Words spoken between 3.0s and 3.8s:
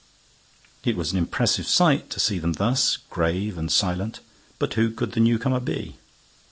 grave and